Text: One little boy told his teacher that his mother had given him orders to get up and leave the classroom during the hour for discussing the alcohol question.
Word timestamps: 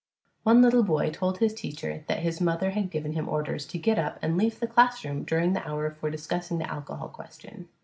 One 0.41 0.63
little 0.63 0.81
boy 0.81 1.11
told 1.11 1.37
his 1.37 1.53
teacher 1.53 2.03
that 2.07 2.23
his 2.23 2.41
mother 2.41 2.71
had 2.71 2.89
given 2.89 3.13
him 3.13 3.29
orders 3.29 3.67
to 3.67 3.77
get 3.77 3.99
up 3.99 4.17
and 4.23 4.35
leave 4.35 4.59
the 4.59 4.65
classroom 4.65 5.21
during 5.23 5.53
the 5.53 5.61
hour 5.63 5.91
for 5.91 6.09
discussing 6.09 6.57
the 6.57 6.67
alcohol 6.67 7.07
question. 7.09 7.67